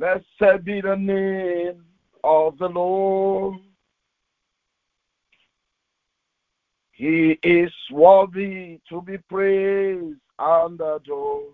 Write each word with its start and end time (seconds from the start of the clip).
Blessed 0.00 0.64
be 0.64 0.80
the 0.80 0.96
name 0.96 1.84
of 2.24 2.56
the 2.56 2.68
Lord. 2.68 3.58
He 6.92 7.38
is 7.42 7.70
worthy 7.92 8.80
to 8.88 9.02
be 9.02 9.18
praised 9.18 10.16
and 10.38 10.80
adored. 10.80 11.52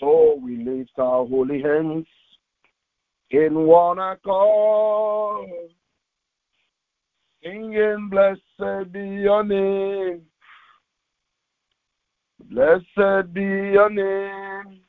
So 0.00 0.40
we 0.42 0.64
lift 0.64 0.92
our 0.96 1.26
holy 1.26 1.60
hands 1.60 2.06
in 3.30 3.54
one 3.54 3.98
accord, 3.98 5.46
singing, 7.44 8.08
Blessed 8.10 8.92
be 8.92 8.98
your 8.98 9.44
name. 9.44 10.22
Blessed 12.50 13.34
be 13.34 13.42
your 13.42 13.90
name. 13.90 14.80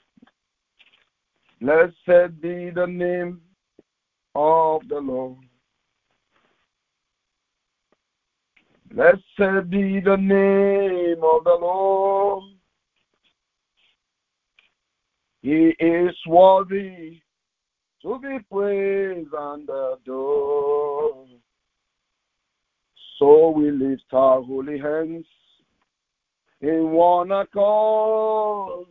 Blessed 1.64 2.42
be 2.42 2.72
the 2.72 2.86
name 2.86 3.40
of 4.36 4.82
the 4.90 5.00
Lord. 5.00 5.38
Blessed 8.92 9.70
be 9.70 10.02
the 10.02 10.18
name 10.18 11.24
of 11.24 11.46
the 11.46 11.58
Lord. 11.62 12.44
He 15.42 15.74
is 15.80 16.14
worthy 16.28 17.22
to 18.02 18.20
be 18.20 18.40
praised 18.52 19.34
and 19.34 19.70
adored. 19.70 21.30
So 23.20 23.52
we 23.52 23.72
lift 23.72 24.04
our 24.12 24.44
holy 24.44 24.80
hands 24.80 25.26
in 26.60 26.92
one 26.92 27.32
accord, 27.32 28.88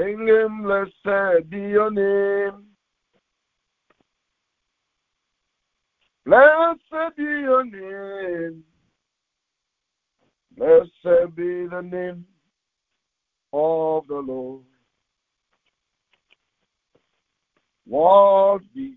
singing, 0.00 0.62
Blessed 0.62 1.50
be 1.50 1.58
your 1.58 1.90
name. 1.90 2.64
Blessed 6.24 7.16
be 7.16 7.22
your 7.22 7.64
name. 7.64 8.62
Blessed 10.56 11.36
be 11.36 11.66
the 11.66 11.82
name 11.82 12.24
of 13.52 14.06
the 14.06 14.14
Lord. 14.14 14.64
Worthy. 17.86 18.94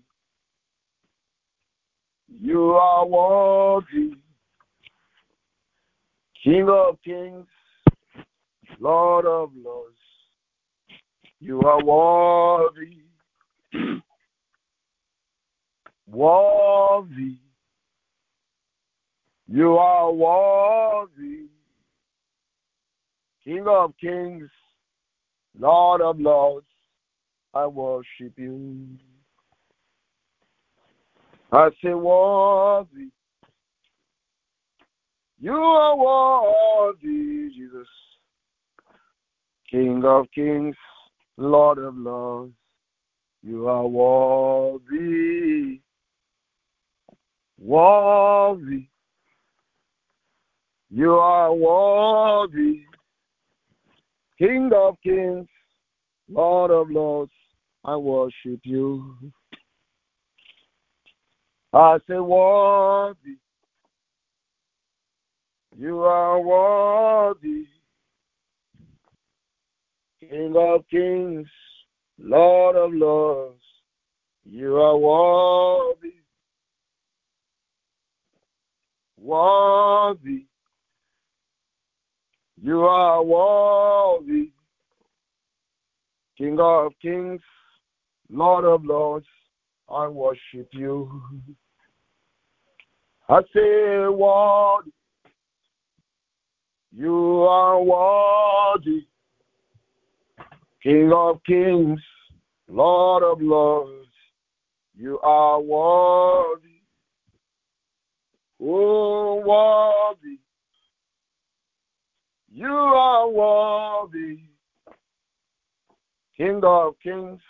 You 2.40 2.72
are 2.72 3.06
worthy. 3.06 4.14
King 6.42 6.68
of 6.68 6.98
kings, 7.02 7.46
Lord 8.78 9.24
of 9.24 9.50
lords. 9.56 10.03
You 11.44 11.60
are 11.60 11.84
worthy. 11.84 13.02
worthy. 16.10 17.36
You 19.46 19.76
are 19.76 20.10
worthy. 20.10 21.48
King 23.44 23.66
of 23.68 23.92
kings, 24.00 24.48
Lord 25.58 26.00
of 26.00 26.18
lords, 26.18 26.66
I 27.52 27.66
worship 27.66 28.32
you. 28.38 28.86
I 31.52 31.68
say 31.82 31.92
worthy. 31.92 33.10
You 35.38 35.52
are 35.52 35.94
worthy, 35.94 37.50
Jesus. 37.50 37.88
King 39.70 40.02
of 40.06 40.24
kings, 40.34 40.74
Lord 41.36 41.78
of 41.78 41.96
lords, 41.96 42.52
you 43.42 43.68
are 43.68 43.86
worthy. 43.86 45.80
Worthy. 47.60 48.88
You 50.90 51.14
are 51.14 51.52
worthy. 51.52 52.84
King 54.38 54.70
of 54.74 54.96
kings, 55.02 55.48
Lord 56.28 56.70
of 56.70 56.90
lords, 56.90 57.32
I 57.84 57.96
worship 57.96 58.60
you. 58.62 59.16
I 61.72 61.98
say 62.08 62.18
worthy. 62.18 63.38
You 65.76 66.00
are 66.00 66.40
worthy. 66.40 67.66
King 70.30 70.54
of 70.56 70.84
kings, 70.90 71.46
Lord 72.18 72.76
of 72.76 72.92
lords, 72.92 73.60
you 74.44 74.76
are 74.76 74.96
worthy. 74.96 76.14
Worthy. 79.18 80.46
You 82.62 82.84
are 82.84 83.22
worthy. 83.22 84.52
King 86.38 86.58
of 86.60 86.92
kings, 87.02 87.40
Lord 88.30 88.64
of 88.64 88.84
lords, 88.84 89.26
I 89.88 90.08
worship 90.08 90.68
you. 90.72 91.22
I 93.28 93.40
say, 93.54 94.06
worthy. 94.08 94.90
You 96.92 97.42
are 97.42 97.82
worthy. 97.82 99.06
King 100.84 101.10
of 101.14 101.42
kings, 101.46 101.98
Lord 102.68 103.22
of 103.22 103.40
lords, 103.40 104.06
you 104.94 105.18
are 105.20 105.58
worthy. 105.58 106.82
Oh, 108.62 109.36
worthy. 109.46 110.40
You 112.52 112.66
are 112.66 113.28
worthy. 113.30 114.40
King 116.36 116.60
of 116.62 116.96
kings, 117.02 117.40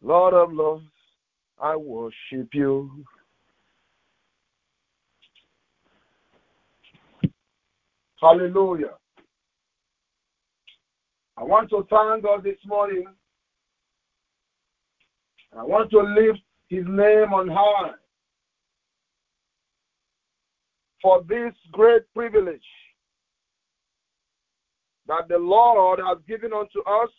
Lord 0.00 0.32
of 0.32 0.50
lords, 0.50 0.86
I 1.60 1.76
worship 1.76 2.48
you. 2.54 3.04
Hallelujah. 8.18 8.94
I 11.38 11.44
want 11.44 11.68
to 11.70 11.86
thank 11.90 12.22
God 12.22 12.44
this 12.44 12.58
morning. 12.64 13.04
I 15.56 15.62
want 15.62 15.90
to 15.90 16.00
lift 16.00 16.40
his 16.68 16.84
name 16.86 17.32
on 17.32 17.48
high 17.48 17.92
for 21.02 21.22
this 21.28 21.52
great 21.72 22.02
privilege 22.14 22.64
that 25.06 25.28
the 25.28 25.38
Lord 25.38 26.00
has 26.04 26.18
given 26.26 26.52
unto 26.52 26.80
us. 26.80 27.10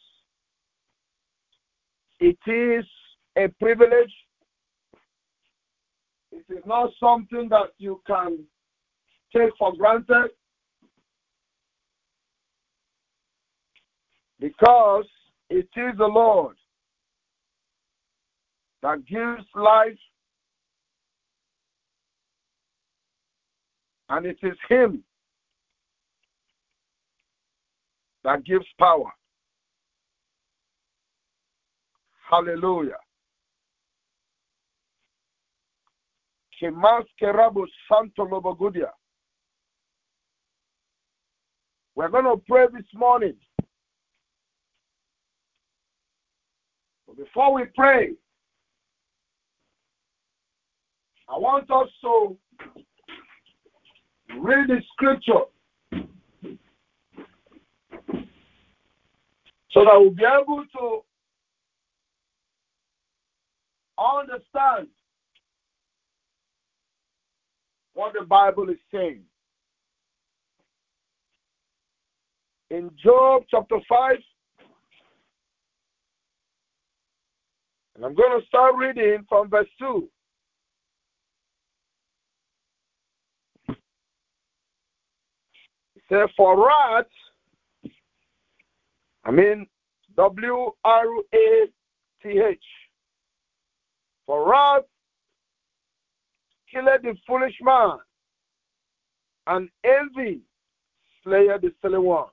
It 2.20 2.38
is 2.48 2.86
a 3.38 3.48
privilege. 3.60 4.14
It 6.32 6.44
is 6.50 6.64
not 6.66 6.90
something 7.00 7.48
that 7.50 7.70
you 7.78 8.02
can 8.06 8.40
take 9.36 9.52
for 9.58 9.76
granted. 9.78 10.32
Because 14.40 15.06
it 15.50 15.68
is 15.76 15.98
the 15.98 16.06
Lord 16.06 16.56
that 18.82 19.06
gives 19.06 19.44
life, 19.56 19.98
and 24.10 24.26
it 24.26 24.38
is 24.44 24.58
Him 24.70 25.04
that 28.24 28.46
gives 28.46 28.66
power. 28.78 29.12
Hallelujah. 32.30 33.00
We're 41.96 42.10
going 42.10 42.26
to 42.26 42.42
pray 42.48 42.66
this 42.74 42.86
morning. 42.94 43.36
But 47.07 47.07
before 47.18 47.54
we 47.54 47.64
pray, 47.76 48.12
I 51.28 51.38
want 51.38 51.70
us 51.72 51.90
to 52.02 52.38
read 54.40 54.70
the 54.70 54.82
scripture 54.94 55.46
so 59.72 59.84
that 59.84 60.00
we'll 60.00 60.12
be 60.12 60.24
able 60.24 60.64
to 60.78 61.02
understand 64.00 64.88
what 67.94 68.14
the 68.14 68.26
Bible 68.26 68.70
is 68.70 68.78
saying. 68.94 69.24
In 72.70 72.92
Job 73.04 73.44
chapter 73.50 73.78
5, 73.90 74.18
And 77.98 78.06
I'm 78.06 78.14
going 78.14 78.40
to 78.40 78.46
start 78.46 78.76
reading 78.76 79.26
from 79.28 79.50
verse 79.50 79.68
2. 79.80 80.08
It 83.70 83.76
says, 86.08 86.30
For 86.38 86.64
wrath, 86.64 87.06
I 89.26 89.32
mean 89.32 89.66
W 90.16 90.72
R 90.84 91.06
A 91.34 91.66
T 92.22 92.30
H, 92.30 92.64
for 94.28 94.48
wrath 94.50 94.84
killeth 96.72 97.02
the 97.02 97.16
foolish 97.26 97.56
man, 97.62 97.98
and 99.48 99.70
envy 99.84 100.42
slayeth 101.24 101.62
the 101.62 101.74
silly 101.82 101.98
one. 101.98 102.28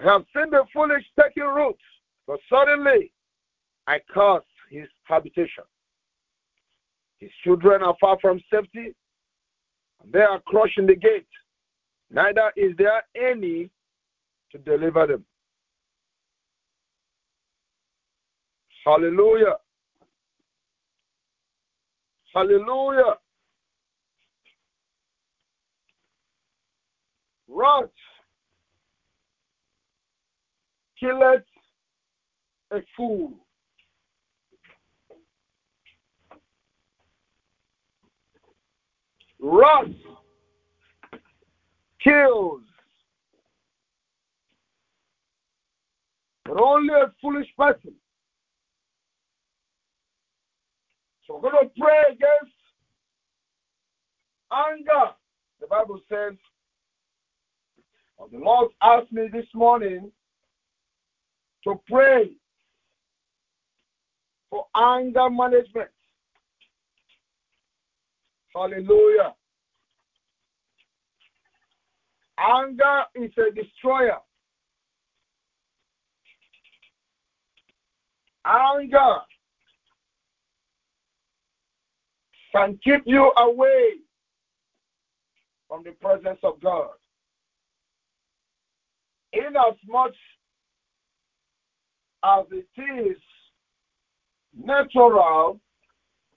I 0.00 0.12
have 0.12 0.24
seen 0.34 0.50
the 0.50 0.64
foolish 0.74 1.04
taking 1.18 1.44
root, 1.44 1.78
but 2.26 2.40
suddenly 2.50 3.12
I 3.86 3.98
curse 4.12 4.44
his 4.70 4.88
habitation. 5.04 5.64
His 7.18 7.30
children 7.44 7.82
are 7.82 7.96
far 8.00 8.18
from 8.20 8.40
safety, 8.52 8.94
they 10.12 10.20
are 10.20 10.40
crushing 10.46 10.86
the 10.86 10.96
gate. 10.96 11.26
Neither 12.10 12.52
is 12.56 12.72
there 12.78 13.02
any 13.16 13.70
to 14.52 14.58
deliver 14.58 15.06
them. 15.06 15.24
Hallelujah. 18.84 19.56
Hallelujah. 22.32 23.14
Wrath 27.48 27.84
killeth 31.00 31.42
a 32.70 32.78
fool. 32.96 33.32
Wrath 39.48 39.86
kills. 42.02 42.62
But 46.44 46.60
only 46.60 46.92
a 46.92 47.12
foolish 47.22 47.46
person. 47.56 47.94
So 51.26 51.40
we're 51.40 51.52
going 51.52 51.68
to 51.68 51.80
pray 51.80 52.02
against 52.08 52.56
anger. 54.52 55.12
The 55.60 55.68
Bible 55.68 56.00
says, 56.08 56.32
the 58.32 58.38
Lord 58.38 58.72
asked 58.82 59.12
me 59.12 59.28
this 59.32 59.46
morning 59.54 60.10
to 61.62 61.80
pray 61.88 62.32
for 64.50 64.66
anger 64.76 65.30
management. 65.30 65.90
Hallelujah. 68.56 69.34
Anger 72.38 73.02
is 73.14 73.30
a 73.36 73.54
destroyer. 73.54 74.16
Anger 78.46 79.16
can 82.52 82.78
keep 82.82 83.02
you 83.04 83.30
away 83.36 83.96
from 85.68 85.82
the 85.84 85.92
presence 85.92 86.38
of 86.42 86.58
God. 86.62 86.88
Inasmuch 89.34 90.14
as 92.24 92.46
it 92.52 92.66
is 92.80 93.18
natural 94.56 95.60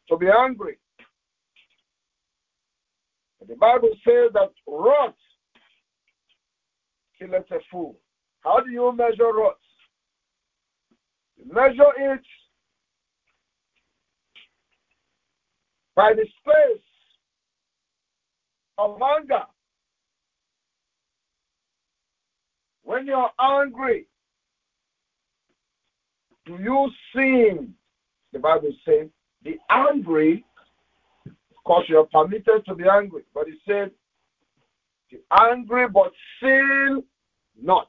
to 0.09 0.17
be 0.17 0.27
angry. 0.27 0.77
The 3.49 3.55
Bible 3.55 3.89
says 4.05 4.31
that 4.33 4.51
wrath 4.67 5.15
killeth 7.17 7.49
a 7.51 7.57
fool. 7.71 7.97
How 8.41 8.59
do 8.59 8.69
you 8.69 8.95
measure 8.95 9.33
wrath? 9.35 9.55
You 11.35 11.51
measure 11.51 11.91
it 11.97 12.21
by 15.95 16.13
the 16.13 16.27
space 16.39 16.83
of 18.77 18.99
anger. 19.19 19.45
When 22.83 23.07
you're 23.07 23.31
angry, 23.39 24.05
do 26.45 26.57
you 26.61 26.89
sin? 27.15 27.73
The 28.31 28.39
Bible 28.39 28.73
says, 28.85 29.07
the 29.43 29.57
angry, 29.71 30.45
course, 31.69 31.85
you're 31.87 32.05
permitted 32.05 32.65
to 32.65 32.73
be 32.73 32.85
angry, 32.91 33.21
but 33.31 33.45
he 33.45 33.53
said, 33.67 33.91
be 35.11 35.19
angry, 35.31 35.87
but 35.87 36.11
sin 36.41 37.03
not. 37.61 37.87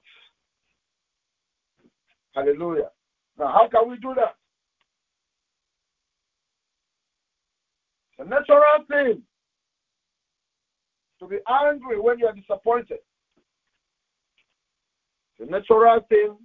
Hallelujah. 2.34 2.90
Now, 3.38 3.48
how 3.48 3.68
can 3.68 3.90
we 3.90 3.96
do 3.96 4.14
that? 4.16 4.36
It's 8.18 8.26
a 8.26 8.30
natural 8.30 8.84
thing 8.88 9.22
to 11.20 11.26
be 11.26 11.38
angry 11.48 11.98
when 11.98 12.18
you 12.18 12.26
are 12.26 12.34
disappointed. 12.34 12.98
It's 15.38 15.48
a 15.48 15.50
natural 15.50 16.00
thing 16.10 16.36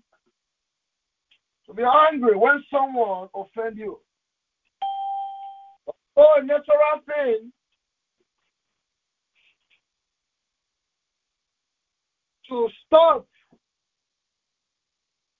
to 1.67 1.73
be 1.73 1.83
angry 1.83 2.37
when 2.37 2.63
someone 2.71 3.27
offend 3.35 3.77
you. 3.77 3.99
Oh, 6.17 6.35
a 6.37 6.43
natural 6.43 7.01
thing 7.05 7.51
to 12.49 12.69
stop 12.85 13.27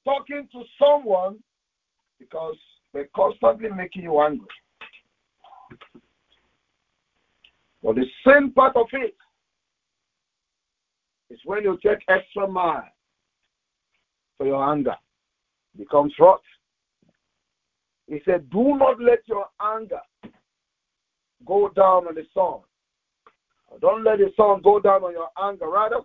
talking 0.03 0.47
to 0.51 0.63
someone 0.79 1.37
because 2.19 2.55
they're 2.93 3.09
constantly 3.15 3.69
making 3.69 4.03
you 4.03 4.19
angry. 4.19 4.47
But 7.83 7.95
the 7.95 8.05
same 8.27 8.51
part 8.51 8.75
of 8.75 8.87
it 8.93 9.15
is 11.29 11.39
when 11.45 11.63
you 11.63 11.77
take 11.83 11.99
extra 12.09 12.47
mile 12.47 12.89
for 14.37 14.47
your 14.47 14.71
anger 14.71 14.95
becomes 15.77 16.13
wrath. 16.19 16.39
He 18.07 18.21
said, 18.25 18.49
Do 18.49 18.77
not 18.77 18.99
let 18.99 19.19
your 19.27 19.45
anger 19.61 19.99
go 21.45 21.69
down 21.75 22.07
on 22.07 22.15
the 22.15 22.25
sun. 22.33 22.59
Don't 23.81 24.03
let 24.03 24.19
the 24.19 24.31
sun 24.37 24.61
go 24.63 24.79
down 24.79 25.03
on 25.03 25.11
your 25.11 25.29
anger. 25.41 25.69
Rather, 25.69 26.01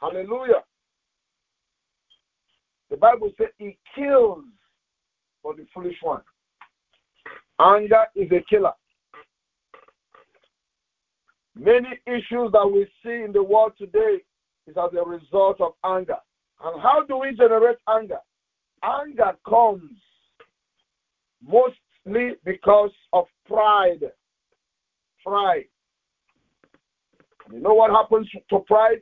hallelujah. 0.00 0.62
The 2.90 2.96
Bible 2.96 3.30
says 3.38 3.48
it 3.58 3.76
kills 3.94 4.44
for 5.42 5.54
the 5.54 5.66
foolish 5.74 5.96
one. 6.02 6.22
Anger 7.60 8.04
is 8.14 8.30
a 8.32 8.40
killer. 8.48 8.72
Many 11.56 11.88
issues 12.06 12.52
that 12.52 12.70
we 12.72 12.86
see 13.04 13.24
in 13.24 13.32
the 13.32 13.42
world 13.42 13.72
today 13.76 14.18
is 14.66 14.76
as 14.76 14.90
a 14.96 15.04
result 15.04 15.60
of 15.60 15.72
anger. 15.84 16.18
And 16.64 16.80
how 16.80 17.04
do 17.04 17.18
we 17.18 17.36
generate 17.36 17.78
anger? 17.88 18.18
Anger 18.82 19.36
comes 19.48 19.90
mostly 22.06 22.36
because 22.44 22.90
of 23.12 23.26
pride. 23.46 24.04
Pride. 25.24 25.64
You 27.52 27.60
know 27.60 27.74
what 27.74 27.90
happens 27.90 28.28
to 28.50 28.58
pride? 28.60 29.00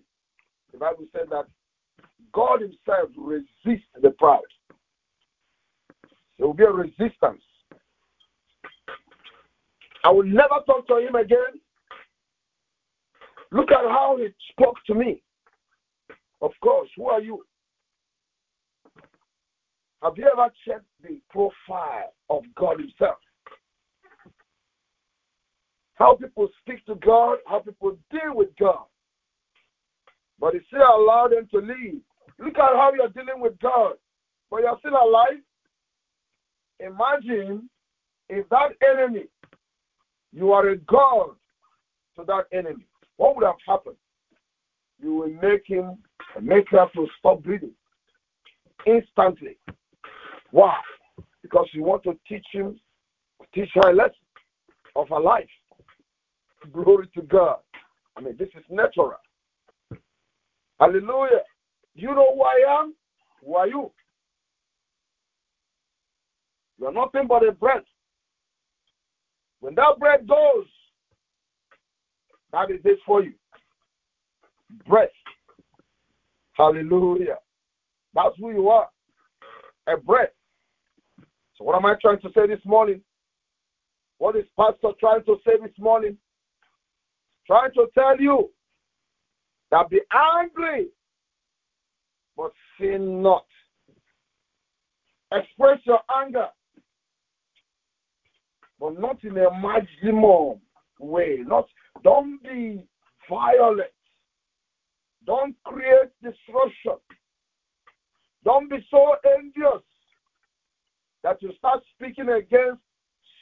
The 0.72 0.78
Bible 0.78 1.04
said 1.12 1.26
that 1.30 1.46
God 2.32 2.60
Himself 2.60 3.10
resists 3.16 3.88
the 4.00 4.10
proud. 4.10 4.40
There 6.38 6.46
will 6.46 6.54
be 6.54 6.64
a 6.64 6.70
resistance. 6.70 7.42
I 10.04 10.10
will 10.10 10.24
never 10.24 10.60
talk 10.66 10.86
to 10.86 10.98
him 10.98 11.16
again. 11.16 11.60
Look 13.50 13.72
at 13.72 13.84
how 13.88 14.18
he 14.18 14.28
spoke 14.52 14.76
to 14.86 14.94
me. 14.94 15.22
Of 16.42 16.52
course, 16.62 16.88
who 16.96 17.06
are 17.06 17.20
you? 17.20 17.44
Have 20.06 20.16
you 20.18 20.30
ever 20.32 20.48
checked 20.64 20.84
the 21.02 21.20
profile 21.30 22.12
of 22.30 22.44
God 22.54 22.78
Himself? 22.78 23.16
How 25.94 26.14
people 26.14 26.48
speak 26.60 26.86
to 26.86 26.94
God, 26.94 27.38
how 27.44 27.58
people 27.58 27.98
deal 28.12 28.36
with 28.36 28.50
God. 28.56 28.84
But 30.38 30.54
He 30.54 30.60
still 30.68 30.82
allowed 30.82 31.32
them 31.32 31.48
to 31.50 31.58
leave. 31.58 32.02
Look 32.38 32.56
at 32.56 32.76
how 32.76 32.92
you're 32.94 33.08
dealing 33.08 33.40
with 33.40 33.58
God, 33.58 33.94
but 34.48 34.60
you're 34.60 34.78
still 34.78 34.92
alive. 34.92 35.42
Imagine 36.78 37.68
if 38.28 38.48
that 38.50 38.74
enemy, 38.88 39.24
you 40.32 40.52
are 40.52 40.68
a 40.68 40.76
God 40.76 41.30
to 42.14 42.24
that 42.28 42.44
enemy. 42.52 42.86
What 43.16 43.34
would 43.34 43.44
have 43.44 43.56
happened? 43.66 43.96
You 45.02 45.14
will 45.14 45.32
make 45.42 45.66
him 45.66 45.98
make 46.40 46.70
her 46.70 46.86
to 46.94 47.08
stop 47.18 47.42
breathing 47.42 47.72
instantly. 48.86 49.56
Why? 50.56 50.80
because 51.42 51.68
you 51.74 51.82
want 51.84 52.02
to 52.02 52.18
teach 52.26 52.46
him, 52.50 52.80
teach 53.54 53.68
her 53.74 53.90
a 53.90 53.94
lesson 53.94 54.14
of 54.96 55.08
her 55.10 55.20
life. 55.20 55.48
Glory 56.72 57.08
to 57.14 57.22
God. 57.22 57.58
I 58.16 58.22
mean, 58.22 58.36
this 58.38 58.48
is 58.56 58.64
natural. 58.68 59.12
Hallelujah. 60.80 61.42
You 61.94 62.08
know 62.08 62.34
who 62.34 62.42
I 62.42 62.80
am? 62.80 62.94
Who 63.44 63.54
are 63.54 63.68
you? 63.68 63.92
You 66.78 66.86
are 66.86 66.92
nothing 66.92 67.28
but 67.28 67.46
a 67.46 67.52
breath. 67.52 67.84
When 69.60 69.74
that 69.76 69.98
breath 70.00 70.26
goes, 70.26 70.66
that 72.52 72.70
is 72.70 72.80
it 72.84 72.98
for 73.06 73.22
you. 73.22 73.34
Breath. 74.88 75.10
Hallelujah. 76.54 77.36
That's 78.14 78.36
who 78.38 78.50
you 78.52 78.68
are. 78.68 78.88
A 79.86 79.96
breath. 79.96 80.30
So, 81.56 81.64
what 81.64 81.76
am 81.76 81.86
I 81.86 81.94
trying 82.00 82.20
to 82.20 82.28
say 82.34 82.46
this 82.46 82.64
morning? 82.64 83.00
What 84.18 84.36
is 84.36 84.44
Pastor 84.58 84.90
trying 85.00 85.24
to 85.24 85.36
say 85.44 85.52
this 85.62 85.76
morning? 85.78 86.16
Trying 87.46 87.72
to 87.74 87.86
tell 87.94 88.20
you 88.20 88.50
that 89.70 89.88
be 89.88 90.00
angry, 90.12 90.88
but 92.36 92.52
sin 92.78 93.22
not. 93.22 93.46
Express 95.32 95.78
your 95.84 96.00
anger, 96.22 96.46
but 98.78 98.98
not 98.98 99.22
in 99.24 99.36
a 99.38 99.50
maximum 99.60 100.60
way. 101.00 101.38
Not 101.44 101.66
don't 102.04 102.42
be 102.42 102.86
violent. 103.28 103.90
Don't 105.26 105.56
create 105.64 106.10
disruption. 106.22 107.00
Don't 108.44 108.70
be 108.70 108.76
so 108.90 109.16
envious 109.36 109.82
that 111.26 111.42
you 111.42 111.50
start 111.58 111.82
speaking 111.96 112.28
against 112.28 112.80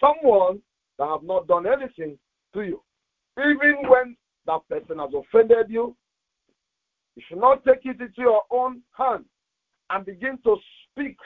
someone 0.00 0.58
that 0.98 1.06
have 1.06 1.22
not 1.22 1.46
done 1.46 1.66
anything 1.66 2.18
to 2.54 2.62
you. 2.62 2.82
Even 3.38 3.74
when 3.90 4.16
that 4.46 4.60
person 4.70 5.00
has 5.00 5.10
offended 5.14 5.66
you, 5.68 5.94
you 7.14 7.22
should 7.28 7.36
not 7.36 7.62
take 7.62 7.84
it 7.84 8.00
into 8.00 8.22
your 8.22 8.40
own 8.50 8.80
hand 8.96 9.26
and 9.90 10.06
begin 10.06 10.38
to 10.44 10.56
speak 10.90 11.18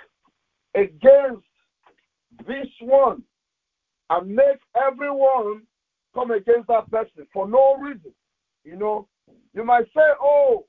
against 0.74 1.46
this 2.48 2.66
one 2.80 3.22
and 4.10 4.28
make 4.28 4.58
everyone 4.84 5.62
come 6.12 6.32
against 6.32 6.66
that 6.66 6.90
person 6.90 7.24
for 7.32 7.48
no 7.48 7.76
reason. 7.76 8.12
You 8.64 8.74
know, 8.74 9.06
you 9.54 9.64
might 9.64 9.84
say, 9.94 10.02
Oh, 10.20 10.66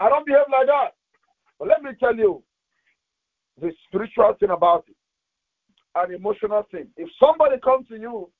I 0.00 0.08
don't 0.08 0.24
behave 0.24 0.46
like 0.50 0.68
that. 0.68 0.94
But 1.58 1.68
let 1.68 1.82
me 1.82 1.90
tell 2.00 2.16
you 2.16 2.42
the 3.60 3.72
spiritual 3.86 4.34
thing 4.38 4.50
about 4.50 4.84
it, 4.88 4.96
an 5.94 6.14
emotional 6.14 6.66
thing. 6.70 6.88
If 6.96 7.08
somebody 7.18 7.56
comes 7.62 7.88
to 7.88 7.96
you 7.96 8.30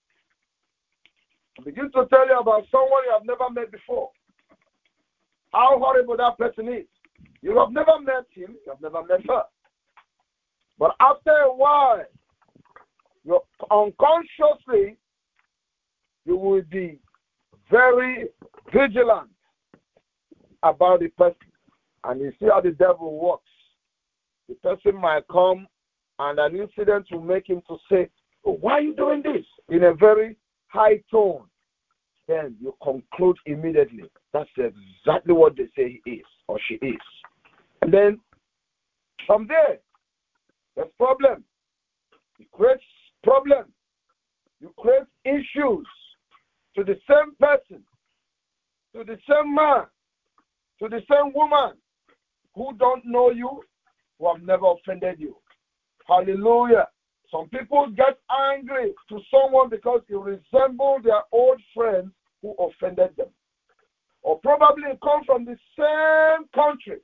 begin 1.64 1.90
to 1.92 2.06
tell 2.06 2.26
you 2.28 2.38
about 2.38 2.64
someone 2.70 3.02
you 3.06 3.12
have 3.12 3.24
never 3.24 3.50
met 3.50 3.72
before. 3.72 4.10
How 5.52 5.78
horrible 5.78 6.16
that 6.18 6.36
person 6.36 6.68
is. 6.68 6.84
You 7.40 7.58
have 7.58 7.70
never 7.70 7.98
met 8.00 8.26
him, 8.30 8.56
you 8.64 8.72
have 8.72 8.80
never 8.80 9.02
met 9.06 9.20
her. 9.28 9.42
But 10.78 10.94
after 11.00 11.30
a 11.30 11.54
while, 11.54 12.04
you 13.24 13.40
unconsciously, 13.70 14.96
you 16.24 16.36
will 16.36 16.62
be 16.70 16.98
very 17.70 18.26
vigilant 18.72 19.30
about 20.62 21.00
the 21.00 21.08
person. 21.08 21.36
And 22.04 22.20
you 22.20 22.32
see 22.38 22.46
how 22.46 22.60
the 22.60 22.70
devil 22.70 23.18
works. 23.18 23.50
The 24.48 24.54
person 24.56 25.00
might 25.00 25.26
come 25.30 25.66
and 26.18 26.38
an 26.38 26.56
incident 26.56 27.06
will 27.10 27.22
make 27.22 27.48
him 27.48 27.62
to 27.68 27.76
say, 27.90 28.08
oh, 28.44 28.58
why 28.60 28.72
are 28.74 28.80
you 28.80 28.94
doing 28.94 29.22
this? 29.22 29.44
In 29.68 29.84
a 29.84 29.94
very 29.94 30.36
high 30.68 31.02
tone, 31.10 31.44
then 32.28 32.56
you 32.60 32.74
conclude 32.82 33.36
immediately 33.46 34.04
that's 34.32 34.50
exactly 34.56 35.32
what 35.32 35.56
they 35.56 35.66
say 35.76 36.00
he 36.04 36.10
is 36.10 36.26
or 36.48 36.58
she 36.68 36.74
is. 36.74 36.96
And 37.82 37.92
then 37.92 38.20
from 39.26 39.46
there, 39.46 39.78
there's 40.74 40.88
problem. 40.98 41.44
You 42.38 42.46
create 42.52 42.78
problem. 43.22 43.72
You 44.60 44.72
create 44.78 45.04
issues 45.24 45.86
to 46.76 46.84
the 46.84 46.96
same 47.08 47.34
person, 47.40 47.82
to 48.94 49.04
the 49.04 49.16
same 49.28 49.54
man, 49.54 49.84
to 50.80 50.88
the 50.88 51.00
same 51.10 51.32
woman 51.34 51.72
who 52.54 52.74
don't 52.78 53.04
know 53.06 53.30
you, 53.30 53.62
who 54.18 54.32
have 54.32 54.42
never 54.42 54.66
offended 54.66 55.20
you. 55.20 55.36
Hallelujah. 56.06 56.88
Some 57.30 57.48
people 57.48 57.88
get 57.96 58.18
angry 58.30 58.92
to 59.08 59.20
someone 59.30 59.68
because 59.68 60.00
he 60.08 60.14
resembles 60.14 61.02
their 61.04 61.22
old 61.32 61.60
friend 61.74 62.10
who 62.42 62.54
offended 62.58 63.10
them. 63.16 63.28
Or 64.22 64.38
probably 64.40 64.84
come 65.02 65.24
from 65.24 65.44
the 65.44 65.56
same 65.78 66.46
country 66.54 66.98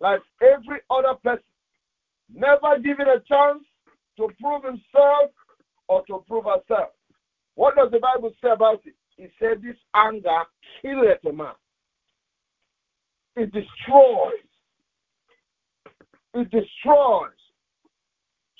like 0.00 0.20
every 0.42 0.80
other 0.90 1.14
person, 1.22 1.42
never 2.32 2.78
given 2.78 3.06
a 3.08 3.20
chance 3.28 3.64
to 4.16 4.28
prove 4.40 4.64
himself 4.64 5.30
or 5.88 6.04
to 6.06 6.24
prove 6.28 6.44
herself. 6.44 6.90
What 7.54 7.76
does 7.76 7.90
the 7.90 7.98
Bible 7.98 8.32
say 8.42 8.50
about 8.50 8.82
it? 8.84 8.94
It 9.16 9.32
said 9.40 9.62
this 9.62 9.76
anger 9.94 10.42
killeth 10.80 11.24
a 11.28 11.32
man. 11.32 11.54
It 13.36 13.52
destroys. 13.52 14.47
It 16.38 16.50
destroys. 16.52 17.32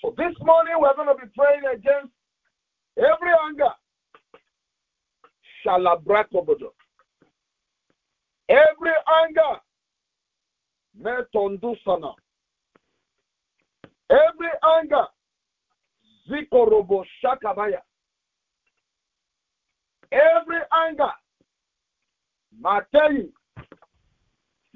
So 0.01 0.13
this 0.17 0.35
morning 0.41 0.75
we're 0.81 0.97
going 0.97 1.07
to 1.07 1.15
be 1.15 1.31
praying 1.37 1.63
against 1.73 2.13
every 2.97 3.33
anger. 3.49 3.71
Shalabrakobodo. 5.65 6.73
Every 8.49 8.91
anger. 9.23 9.61
Metondusana. 11.01 12.15
Every 14.11 14.51
anger. 14.81 15.05
Zikorobo 16.29 17.05
Shakabaya. 17.25 17.79
Every 20.11 20.63
anger. 20.85 21.13
Matei. 22.61 23.29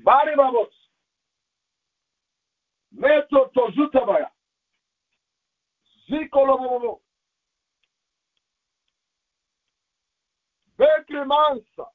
Baribabos. 0.07 0.82
Meto 2.97 3.51
Tozutabaya. 3.55 4.31
Zikolobobo. 6.09 7.01
Becrimança. 10.79 11.87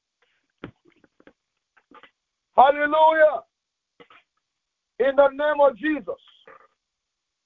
Hallelujah. 2.55 3.43
In 4.99 5.15
the 5.15 5.27
name 5.29 5.59
of 5.61 5.77
Jesus. 5.77 6.15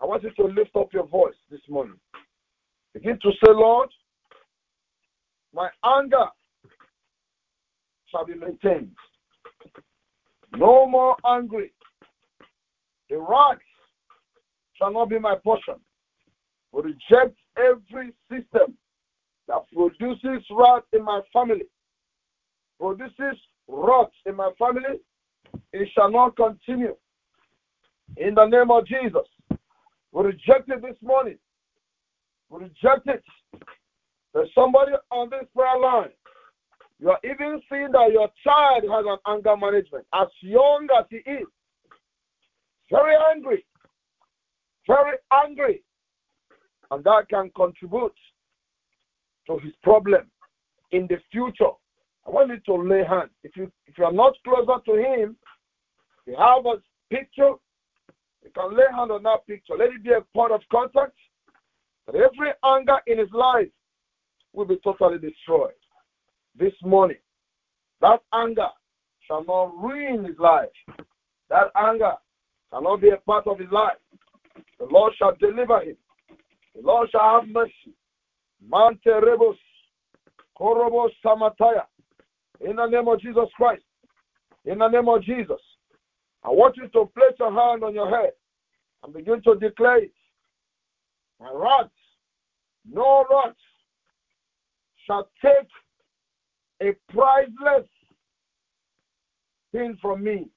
I 0.01 0.05
want 0.05 0.23
you 0.23 0.31
to 0.31 0.43
lift 0.45 0.75
up 0.75 0.93
your 0.93 1.05
voice 1.05 1.35
this 1.49 1.61
morning. 1.69 1.99
Begin 2.93 3.19
to 3.21 3.31
say, 3.31 3.51
Lord, 3.51 3.89
my 5.53 5.69
anger 5.83 6.27
shall 8.09 8.25
be 8.25 8.35
maintained. 8.35 8.95
No 10.55 10.87
more 10.87 11.15
angry. 11.25 11.71
The 13.11 13.17
wrath 13.17 13.57
shall 14.75 14.93
not 14.93 15.09
be 15.09 15.19
my 15.19 15.35
portion. 15.43 15.75
Reject 16.71 17.37
every 17.57 18.13
system 18.31 18.77
that 19.49 19.63
produces 19.75 20.45
wrath 20.49 20.83
in 20.93 21.03
my 21.03 21.19
family, 21.33 21.65
produces 22.79 23.37
wrath 23.67 24.11
in 24.25 24.37
my 24.37 24.51
family, 24.57 25.01
it 25.73 25.89
shall 25.93 26.09
not 26.09 26.37
continue. 26.37 26.95
In 28.15 28.33
the 28.33 28.45
name 28.45 28.71
of 28.71 28.87
Jesus, 28.87 29.27
we 30.13 30.23
reject 30.23 30.69
it 30.69 30.81
this 30.81 30.95
morning. 31.01 31.37
We 32.49 32.59
reject 32.63 33.07
it. 33.07 33.23
There's 34.33 34.49
somebody 34.55 34.93
on 35.11 35.29
this 35.29 35.45
prayer 35.53 35.77
line. 35.77 36.11
You 37.01 37.09
are 37.09 37.19
even 37.25 37.61
seeing 37.69 37.91
that 37.91 38.11
your 38.13 38.29
child 38.41 38.83
has 38.83 39.05
an 39.05 39.17
anger 39.27 39.57
management 39.57 40.05
as 40.13 40.27
young 40.39 40.87
as 40.97 41.05
he 41.09 41.17
is. 41.29 41.47
Very 42.91 43.15
angry. 43.33 43.65
Very 44.85 45.17
angry. 45.31 45.83
And 46.91 47.03
that 47.05 47.29
can 47.29 47.49
contribute 47.55 48.13
to 49.47 49.57
his 49.59 49.73
problem 49.81 50.29
in 50.91 51.07
the 51.07 51.17
future. 51.31 51.71
I 52.27 52.29
want 52.29 52.49
you 52.49 52.59
to 52.65 52.83
lay 52.83 53.03
hands. 53.03 53.31
If 53.43 53.55
you 53.55 53.71
if 53.87 53.97
you 53.97 54.03
are 54.03 54.11
not 54.11 54.33
closer 54.43 54.79
to 54.85 54.95
him, 54.95 55.37
you 56.27 56.35
have 56.37 56.65
a 56.65 56.81
picture, 57.09 57.53
you 58.43 58.51
can 58.53 58.75
lay 58.75 58.83
hand 58.93 59.11
on 59.11 59.23
that 59.23 59.47
picture. 59.47 59.73
Let 59.77 59.89
it 59.89 60.03
be 60.03 60.11
a 60.11 60.21
point 60.35 60.51
of 60.51 60.61
contact. 60.71 61.15
That 62.05 62.15
every 62.15 62.51
anger 62.65 62.97
in 63.07 63.19
his 63.19 63.31
life 63.31 63.69
will 64.53 64.65
be 64.65 64.77
totally 64.83 65.17
destroyed. 65.17 65.71
This 66.59 66.73
morning, 66.83 67.17
that 68.01 68.19
anger 68.33 68.67
shall 69.25 69.45
not 69.45 69.77
ruin 69.81 70.25
his 70.25 70.37
life. 70.37 70.69
That 71.49 71.71
anger 71.75 72.13
shall 72.71 72.81
not 72.81 73.01
be 73.01 73.09
a 73.09 73.17
part 73.17 73.45
of 73.47 73.59
his 73.59 73.69
life. 73.71 73.97
The 74.79 74.85
Lord 74.85 75.13
shall 75.17 75.35
deliver 75.35 75.81
him. 75.81 75.97
The 76.75 76.81
Lord 76.81 77.09
shall 77.11 77.41
have 77.41 77.49
mercy. 77.49 77.93
Mante 78.67 79.05
rebos, 79.05 79.57
korobos 80.59 81.09
samataya. 81.23 81.83
In 82.61 82.77
the 82.77 82.87
name 82.87 83.07
of 83.07 83.19
Jesus 83.19 83.49
Christ. 83.55 83.83
In 84.65 84.79
the 84.79 84.87
name 84.87 85.09
of 85.09 85.23
Jesus. 85.23 85.59
I 86.43 86.49
want 86.49 86.77
you 86.77 86.87
to 86.87 87.11
place 87.15 87.35
your 87.39 87.53
hand 87.53 87.83
on 87.83 87.93
your 87.93 88.09
head 88.09 88.31
and 89.03 89.13
begin 89.13 89.41
to 89.43 89.55
declare 89.55 90.03
it. 90.03 90.13
My 91.39 91.49
rod, 91.51 91.89
no 92.89 93.25
rod 93.29 93.53
shall 95.05 95.29
take 95.43 95.67
a 96.81 96.93
priceless 97.11 97.87
thing 99.71 99.97
from 100.01 100.23
me. 100.23 100.49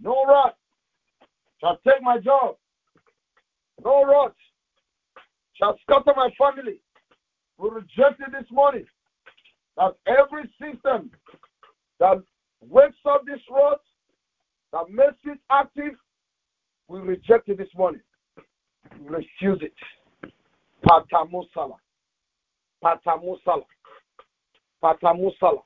No 0.00 0.24
rod 0.26 0.52
shall 1.60 1.78
take 1.86 2.02
my 2.02 2.18
job. 2.18 2.56
No 3.84 4.04
rod 4.04 4.32
shall 5.54 5.78
scatter 5.82 6.12
my 6.16 6.30
family. 6.38 6.80
We 7.58 7.70
reject 7.70 8.20
it 8.20 8.32
this 8.32 8.50
morning 8.50 8.86
that 9.76 9.94
every 10.06 10.44
system 10.60 11.10
that 12.00 12.22
wakes 12.60 12.96
up 13.04 13.24
this 13.26 13.40
rod, 13.50 13.78
that 14.72 14.90
makes 14.90 15.18
it 15.24 15.38
active, 15.50 15.94
we 16.88 17.00
reject 17.00 17.48
it 17.48 17.58
this 17.58 17.68
morning. 17.76 18.00
We 19.00 19.08
refuse 19.08 19.60
it. 19.62 19.74
Patamusala. 20.84 21.76
Patamusala. 22.82 23.64
Patamusala. 24.82 25.62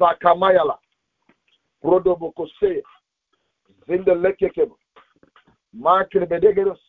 Zakamayala. 0.00 0.76
Rodobokose. 3.86 4.04
Zindelekekebo. 4.04 4.78
Makrebedegeros. 5.72 6.80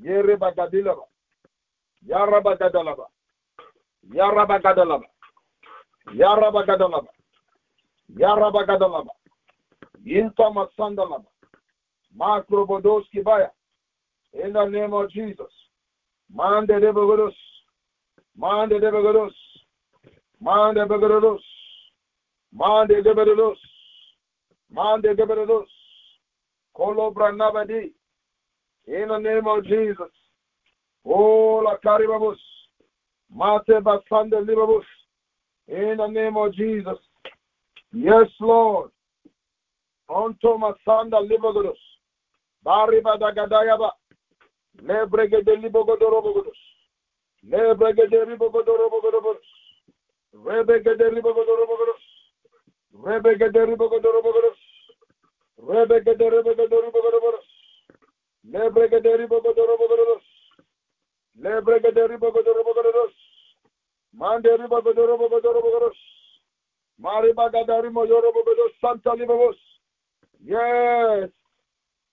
Yerebagadilaba. 0.00 1.04
Yarabagadalaba. 2.02 3.06
Yarabagadalaba. 4.12 5.06
Yarabagadalaba. 6.14 7.08
Yarabagadalaba. 8.16 9.12
Yinta 10.04 10.50
Masandalaba. 10.50 11.26
Makrobodoski 12.16 13.22
Baya. 13.22 13.50
In 14.32 14.52
the 14.52 14.64
name 14.66 14.94
of 14.94 15.10
Jesus. 15.10 15.52
Mande 16.32 16.80
de 16.80 16.92
Bogodos. 16.92 17.34
Mande 18.36 18.80
de 18.80 18.90
Bogodos. 18.90 19.34
Mande 20.40 20.86
de 20.86 20.86
Bogodos. 20.86 21.42
Mande 22.52 23.02
de 23.02 23.12
Mande 24.70 25.14
de 25.14 25.79
Bogodos. 26.80 26.80
Kolobra 26.80 27.32
In 28.86 29.08
the 29.08 29.18
name 29.18 29.46
of 29.46 29.64
Jesus. 29.64 30.10
Oh, 31.04 31.62
la 31.64 31.76
Caribabus. 31.78 32.38
Mate 33.30 33.80
Libabus. 34.40 34.84
In 35.68 35.96
the 35.98 36.06
name 36.06 36.36
of 36.36 36.52
Jesus. 36.54 36.98
Yes, 37.92 38.28
Lord. 38.40 38.90
Onto 40.08 40.58
Masanda 40.58 41.20
Libagodos. 41.28 41.78
Bariba 42.64 43.18
Dagadayaba. 43.18 43.90
Lebrege 44.82 45.42
de 45.44 45.56
Libogodorobogodos. 45.56 46.58
Lebrege 47.42 48.08
de 48.08 48.26
Libogodorobogodos. 48.26 49.46
Rebege 50.32 50.96
de 53.50 53.66
Libogodorobogodos. 55.60 55.66
Rebege 55.68 56.14
de 56.16 56.30
Libogodorobogodos. 56.30 57.46
Rebege 58.44 59.00
de 59.00 59.18
Libogodorobogodos. 59.18 60.22
Lebrege 61.34 61.92
de 61.92 62.08
Libogodorobogodos. 62.08 62.08
Lebrege 62.08 62.08
de 62.08 62.08
Libogodorobogodos. 62.08 63.14
Mande 64.12 64.58
Libogodorobogodos. 64.58 65.96
Maribagadari 66.98 67.90
Moyorobogodos. 67.90 68.72
Santa 68.80 69.14
Libabos. 69.14 69.56
Yes, 70.42 71.30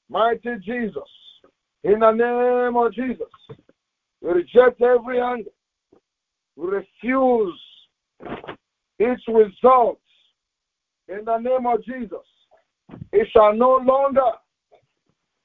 mighty 0.10 0.58
Jesus. 0.62 1.10
In 1.84 2.00
the 2.00 2.12
name 2.12 2.76
of 2.76 2.94
Jesus, 2.94 3.32
we 4.22 4.32
reject 4.32 4.82
every 4.82 5.22
anger. 5.22 5.52
We 6.58 6.68
refuse 6.68 7.62
its 9.00 9.24
results. 9.28 10.02
In 11.08 11.24
the 11.24 11.38
name 11.38 11.66
of 11.66 11.84
Jesus, 11.86 12.27
it 13.12 13.28
shall 13.32 13.54
no 13.54 13.78
longer 13.78 14.32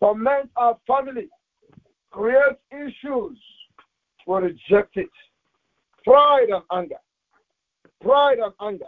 torment 0.01 0.51
our 0.57 0.77
family, 0.87 1.29
create 2.11 2.57
issues. 2.71 3.39
We 4.27 4.39
reject 4.39 4.97
it. 4.97 5.11
Pride 6.05 6.49
and 6.51 6.63
anger. 6.73 6.97
Pride 8.01 8.39
and 8.39 8.53
anger. 8.61 8.87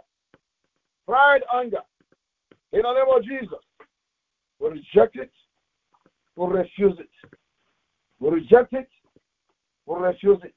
Pride, 1.05 1.41
anger. 1.53 1.81
In 2.73 2.81
the 2.81 2.93
name 2.93 3.05
of 3.15 3.23
Jesus, 3.23 3.59
we 4.59 4.69
reject 4.69 5.15
it. 5.15 5.31
We 6.35 6.47
refuse 6.47 6.99
it. 6.99 7.09
We 8.19 8.29
reject 8.29 8.73
it. 8.73 8.89
We 9.85 9.99
refuse 9.99 10.39
it. 10.43 10.55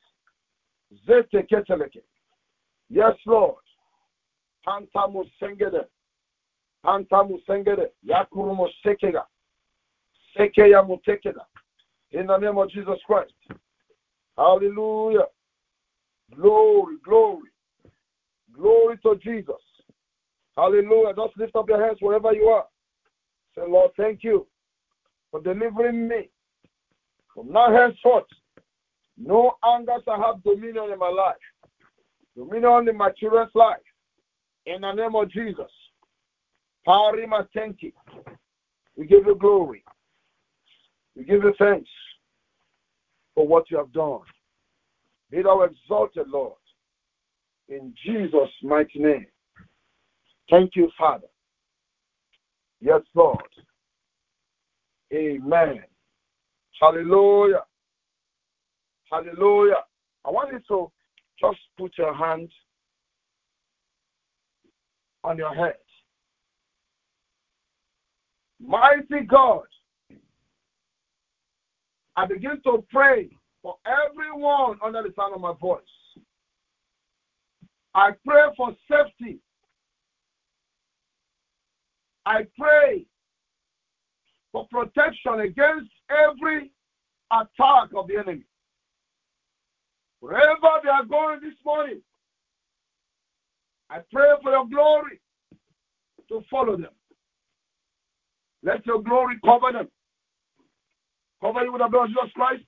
Zete 1.06 1.46
keteleke. 1.48 2.02
Yes, 2.88 3.14
Lord. 3.26 3.62
Pantamu 4.66 5.24
sengede. 5.40 5.84
Sengede. 6.84 7.90
Yakurumo 8.04 8.68
sekega. 8.84 9.26
Sekeya 10.36 10.82
mutekeda. 10.82 11.44
In 12.12 12.26
the 12.26 12.38
name 12.38 12.58
of 12.58 12.70
Jesus 12.70 12.98
Christ. 13.06 13.32
Hallelujah. 14.36 15.26
Glory, 16.34 16.96
glory. 17.04 17.50
Glory 18.54 18.98
to 18.98 19.16
Jesus. 19.16 19.62
Hallelujah. 20.56 21.14
Just 21.14 21.36
lift 21.36 21.56
up 21.56 21.68
your 21.68 21.84
hands 21.84 21.98
wherever 22.00 22.32
you 22.32 22.44
are. 22.44 22.66
Say, 23.54 23.62
Lord, 23.66 23.90
thank 23.96 24.24
you 24.24 24.46
for 25.30 25.40
delivering 25.40 26.08
me 26.08 26.30
from 27.34 27.52
now 27.52 27.72
henceforth. 27.72 28.24
No 29.16 29.52
anger 29.64 29.96
shall 30.04 30.20
have 30.20 30.42
dominion 30.44 30.92
in 30.92 30.98
my 30.98 31.08
life, 31.08 31.36
dominion 32.36 32.88
in 32.88 32.96
my 32.96 33.10
children's 33.10 33.50
life. 33.54 33.76
In 34.66 34.82
the 34.82 34.92
name 34.92 35.14
of 35.14 35.30
Jesus. 35.30 35.70
Parima, 36.88 37.46
thank 37.54 37.82
you. 37.82 37.92
We 38.96 39.06
give 39.06 39.26
you 39.26 39.34
glory. 39.34 39.84
We 41.14 41.24
give 41.24 41.42
you 41.42 41.52
thanks 41.58 41.90
for 43.34 43.46
what 43.46 43.70
you 43.70 43.76
have 43.76 43.92
done. 43.92 44.20
Be 45.30 45.42
thou 45.42 45.60
exalted, 45.62 46.28
Lord, 46.28 46.54
in 47.68 47.92
Jesus' 48.06 48.48
mighty 48.62 49.00
name. 49.00 49.26
Thank 50.48 50.76
you, 50.76 50.90
Father. 50.96 51.26
Yes, 52.80 53.02
Lord. 53.14 53.42
Amen. 55.12 55.82
Hallelujah. 56.80 57.64
Hallelujah. 59.12 59.84
I 60.24 60.30
want 60.30 60.52
you 60.52 60.60
to 60.68 60.90
just 61.38 61.58
put 61.76 61.92
your 61.98 62.14
hand 62.14 62.48
on 65.22 65.36
your 65.36 65.54
head. 65.54 65.74
Mighty 68.60 69.24
God, 69.26 69.62
I 72.16 72.26
begin 72.26 72.60
to 72.64 72.84
pray 72.90 73.28
for 73.62 73.76
everyone 73.86 74.78
under 74.84 75.02
the 75.02 75.12
sound 75.16 75.34
of 75.34 75.40
my 75.40 75.52
voice. 75.60 75.82
I 77.94 78.10
pray 78.26 78.42
for 78.56 78.72
safety. 78.90 79.38
I 82.26 82.46
pray 82.58 83.06
for 84.52 84.66
protection 84.70 85.40
against 85.40 85.90
every 86.10 86.70
attack 87.32 87.88
of 87.96 88.08
the 88.08 88.16
enemy. 88.18 88.44
Wherever 90.20 90.80
they 90.82 90.90
are 90.90 91.04
going 91.04 91.40
this 91.40 91.54
morning, 91.64 92.00
I 93.90 94.00
pray 94.12 94.28
for 94.42 94.50
your 94.50 94.66
glory 94.66 95.20
to 96.28 96.42
follow 96.50 96.76
them. 96.76 96.90
Let 98.62 98.86
your 98.86 99.02
glory 99.02 99.36
cover 99.44 99.72
them. 99.72 99.88
Cover 101.40 101.64
you 101.64 101.72
with 101.72 101.82
the 101.82 101.88
blood 101.88 102.04
of 102.04 102.08
Jesus 102.08 102.32
Christ. 102.34 102.64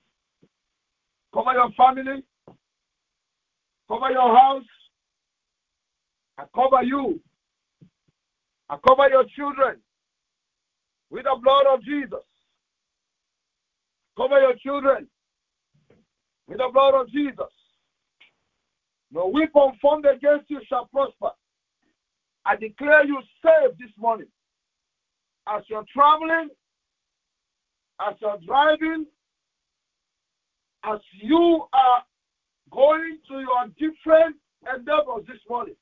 Cover 1.33 1.53
your 1.53 1.71
family. 1.77 2.23
Cover 3.89 4.11
your 4.11 4.37
house. 4.37 4.63
I 6.37 6.45
cover 6.55 6.83
you. 6.83 7.19
I 8.69 8.77
cover 8.87 9.09
your 9.09 9.25
children 9.35 9.77
with 11.09 11.23
the 11.25 11.37
blood 11.43 11.65
of 11.73 11.83
Jesus. 11.83 12.25
Cover 14.17 14.39
your 14.39 14.55
children 14.63 15.07
with 16.47 16.57
the 16.57 16.69
blood 16.73 16.95
of 16.95 17.09
Jesus. 17.11 17.51
No 19.11 19.27
weapon 19.27 19.77
formed 19.81 20.05
against 20.05 20.49
you 20.49 20.61
shall 20.67 20.85
prosper. 20.87 21.31
I 22.45 22.55
declare 22.55 23.05
you 23.05 23.21
saved 23.43 23.79
this 23.79 23.91
morning. 23.97 24.27
As 25.47 25.63
you're 25.67 25.85
traveling, 25.93 26.49
as 28.07 28.15
you're 28.21 28.37
driving, 28.45 29.05
as 30.83 30.99
you 31.13 31.65
are 31.73 32.03
going 32.71 33.17
to 33.27 33.33
your 33.39 33.67
different 33.77 34.35
endeavors 34.75 35.25
this 35.27 35.39
morning. 35.49 35.75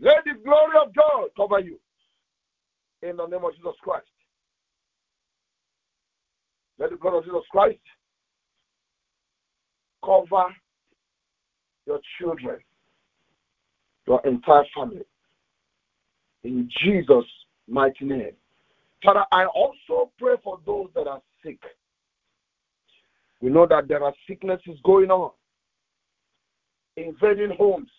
Let 0.00 0.24
the 0.24 0.32
glory 0.42 0.76
of 0.84 0.92
God 0.94 1.28
cover 1.36 1.60
you 1.60 1.78
in 3.02 3.16
the 3.16 3.26
name 3.26 3.44
of 3.44 3.54
Jesus 3.54 3.74
Christ. 3.82 4.06
Let 6.78 6.90
the 6.90 6.96
blood 6.96 7.18
of 7.18 7.24
Jesus 7.24 7.42
Christ 7.50 7.78
cover 10.04 10.44
your 11.86 12.00
children, 12.18 12.58
your 14.06 14.20
entire 14.26 14.64
family. 14.74 15.02
In 16.44 16.68
Jesus' 16.82 17.24
mighty 17.68 18.04
name. 18.04 18.32
Father, 19.04 19.24
I 19.32 19.46
also 19.46 20.10
pray 20.18 20.34
for 20.42 20.58
those 20.66 20.88
that 20.94 21.06
are 21.06 21.20
sick. 21.44 21.58
We 23.40 23.50
know 23.50 23.66
that 23.66 23.88
there 23.88 24.02
are 24.02 24.14
sicknesses 24.28 24.78
going 24.84 25.10
on, 25.10 25.32
invading 26.96 27.56
homes, 27.58 27.90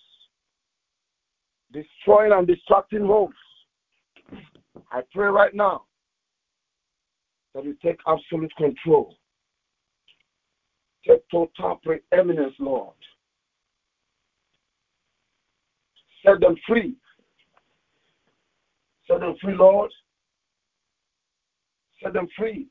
destroying 1.73 2.31
and 2.31 2.47
distracting 2.47 3.05
homes. 3.05 3.35
I 4.91 5.01
pray 5.13 5.27
right 5.27 5.53
now 5.53 5.83
that 7.53 7.65
you 7.65 7.75
take 7.83 7.97
absolute 8.07 8.53
control. 8.55 9.15
Take 11.05 11.27
total 11.29 11.79
preeminence, 11.83 12.53
Lord. 12.59 12.95
Set 16.25 16.39
them 16.39 16.55
free. 16.65 16.95
Set 19.07 19.19
them 19.19 19.35
free, 19.41 19.55
Lord. 19.55 19.91
Set 22.01 22.13
them 22.13 22.27
free. 22.37 22.67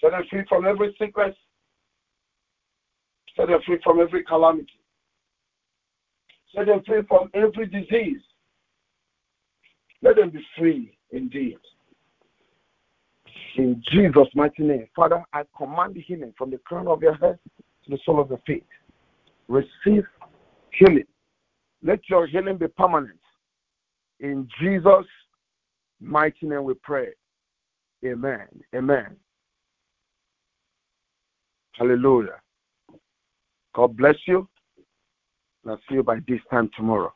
Set 0.00 0.10
them 0.10 0.22
free 0.30 0.44
from 0.48 0.66
every 0.66 0.94
sickness. 0.98 1.34
Set 3.36 3.48
them 3.48 3.60
free 3.66 3.78
from 3.82 4.00
every 4.00 4.24
calamity. 4.24 4.80
Set 6.54 6.66
them 6.66 6.82
free 6.86 7.02
from 7.08 7.30
every 7.34 7.66
disease. 7.66 8.20
Let 10.02 10.16
them 10.16 10.30
be 10.30 10.40
free 10.58 10.96
indeed. 11.10 11.58
In 13.56 13.82
Jesus' 13.90 14.28
mighty 14.34 14.62
name. 14.62 14.86
Father, 14.94 15.22
I 15.32 15.42
command 15.56 15.96
healing 15.96 16.34
from 16.36 16.50
the 16.50 16.58
crown 16.58 16.88
of 16.88 17.02
your 17.02 17.14
head 17.14 17.38
to 17.84 17.90
the 17.90 17.98
sole 18.04 18.20
of 18.20 18.28
your 18.28 18.40
feet. 18.46 18.66
Receive 19.48 20.04
healing. 20.72 21.06
Let 21.82 22.00
your 22.08 22.26
healing 22.26 22.58
be 22.58 22.68
permanent. 22.68 23.18
In 24.20 24.48
Jesus' 24.60 25.06
mighty 26.00 26.46
name 26.46 26.64
we 26.64 26.74
pray. 26.82 27.08
Amen. 28.04 28.46
Amen. 28.74 29.16
Hallelujah. 31.72 32.40
God 33.74 33.96
bless 33.96 34.16
you. 34.26 34.48
I'll 35.68 35.78
see 35.88 35.96
you 35.96 36.02
by 36.02 36.16
this 36.28 36.40
time 36.50 36.70
tomorrow. 36.76 37.12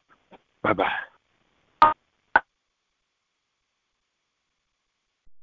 Bye 0.63 0.73
bye. 0.75 1.10